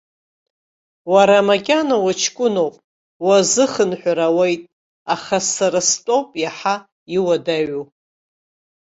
[1.13, 2.75] Уара макьана уҷкәыноуп,
[3.25, 4.61] уазыхынҳәыр ауеит,
[5.13, 6.75] аха сара стәоуп иаҳа
[7.15, 7.83] иуадаҩу.